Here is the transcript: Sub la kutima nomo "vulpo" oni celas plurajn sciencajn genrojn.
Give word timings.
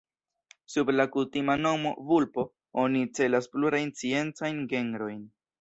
Sub 0.75 0.89
la 0.99 1.05
kutima 1.15 1.57
nomo 1.65 1.91
"vulpo" 2.09 2.47
oni 2.85 3.05
celas 3.21 3.51
plurajn 3.55 3.95
sciencajn 4.01 4.67
genrojn. 4.73 5.25